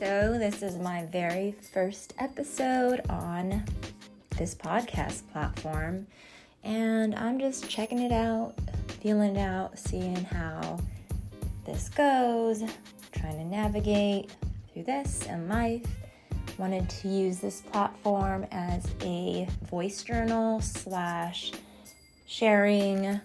[0.00, 3.62] So, this is my very first episode on
[4.38, 6.06] this podcast platform,
[6.64, 8.54] and I'm just checking it out,
[9.02, 10.78] feeling it out, seeing how
[11.66, 12.62] this goes,
[13.12, 14.34] trying to navigate
[14.72, 15.84] through this and life.
[16.56, 21.52] Wanted to use this platform as a voice journal slash
[22.26, 23.20] sharing,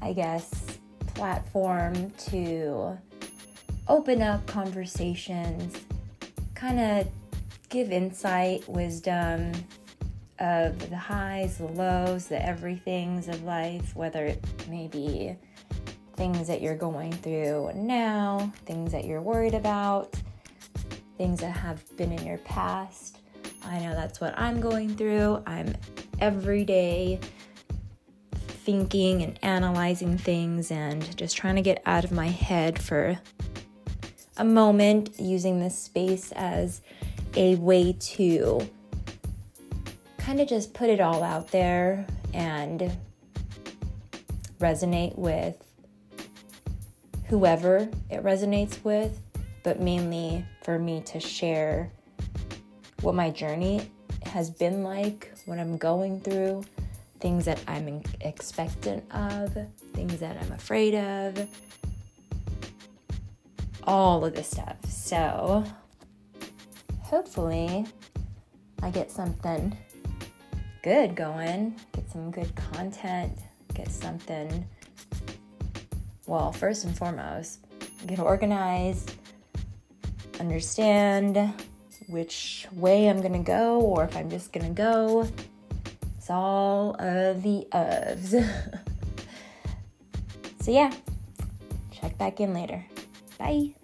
[0.00, 0.78] I guess,
[1.08, 2.96] platform to
[3.88, 5.76] open up conversations,
[6.54, 7.08] kind of
[7.68, 9.52] give insight, wisdom
[10.38, 15.36] of the highs, the lows, the everythings of life, whether it may be
[16.14, 20.14] things that you're going through now, things that you're worried about,
[21.16, 23.18] things that have been in your past.
[23.64, 25.42] I know that's what I'm going through.
[25.46, 25.74] I'm
[26.20, 27.20] every day
[28.34, 33.18] thinking and analyzing things and just trying to get out of my head for
[34.38, 36.80] a moment using this space as
[37.36, 38.68] a way to
[40.18, 42.90] kind of just put it all out there and
[44.58, 45.56] resonate with
[47.28, 49.20] whoever it resonates with,
[49.62, 51.90] but mainly for me to share
[53.02, 53.90] what my journey
[54.24, 56.64] has been like, what I'm going through,
[57.20, 59.56] things that I'm expectant of,
[59.94, 61.48] things that I'm afraid of,
[63.86, 64.76] all of this stuff.
[64.88, 65.64] So,
[67.00, 67.86] hopefully,
[68.82, 69.76] I get something
[70.82, 73.38] good going, get some good content,
[73.74, 74.66] get something,
[76.26, 77.60] well, first and foremost,
[78.06, 79.12] get organized,
[80.38, 81.52] understand
[82.08, 85.28] which way I'm gonna go or if I'm just gonna go.
[86.18, 88.30] It's all of the ofs.
[90.60, 90.92] so, yeah,
[91.92, 92.84] check back in later.
[93.38, 93.74] Bye.